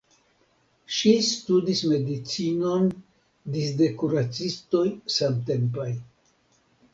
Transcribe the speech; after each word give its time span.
Ŝi 0.99 1.09
studis 1.25 1.81
medicinon 1.91 2.87
disde 3.57 3.91
kuracistoj 4.01 4.83
samtempaj. 5.19 5.89